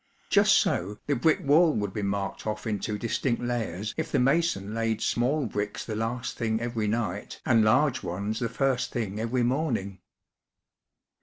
Just 0.31 0.57
so 0.57 0.97
the 1.05 1.15
brick 1.15 1.41
wall 1.45 1.73
would 1.73 1.93
be 1.93 2.01
marked 2.01 2.47
off 2.47 2.65
into 2.65 2.97
distinct 2.97 3.39
layers 3.39 3.93
if 3.97 4.11
the 4.11 4.17
mason 4.17 4.73
laid 4.73 4.99
small 4.99 5.45
bricks 5.45 5.85
the 5.85 5.95
last 5.95 6.35
thing 6.39 6.59
every 6.59 6.87
night 6.87 7.39
and 7.45 7.63
large 7.63 8.01
ones 8.01 8.39
the 8.39 8.49
first 8.49 8.91
thing 8.91 9.19
every 9.19 9.43
morning. 9.43 9.99